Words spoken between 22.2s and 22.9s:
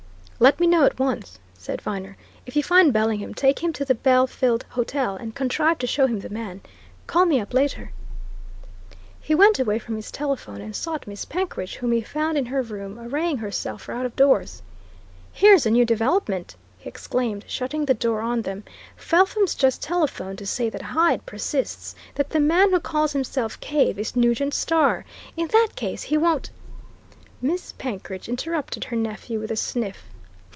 the man who